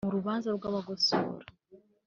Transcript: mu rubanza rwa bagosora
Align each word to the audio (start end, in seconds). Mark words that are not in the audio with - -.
mu 0.07 0.13
rubanza 0.17 0.47
rwa 0.57 0.67
bagosora 0.75 1.45